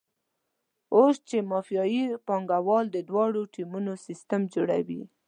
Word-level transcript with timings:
اوس 0.95 1.15
چې 1.29 1.37
مافیایي 1.51 2.03
پانګوال 2.27 2.85
د 2.91 2.97
دواړو 3.09 3.41
ټیمونو 3.53 3.91
سیستم 4.05 4.41
جوړوي. 4.53 5.01